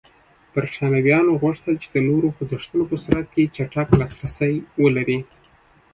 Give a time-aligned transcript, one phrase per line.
[0.53, 5.19] برېټانویانو غوښتل چې د نورو خوځښتونو په صورت کې چټک لاسرسی ولري.